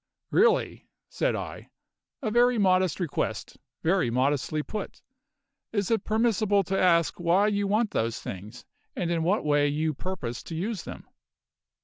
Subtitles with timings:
[0.31, 1.69] "Really!" said I.
[2.23, 4.99] "A very modest request, very modestly put.
[5.71, 9.93] Is it permissible to ask why you want those things, and in what way you
[9.93, 11.07] purpose to use them?"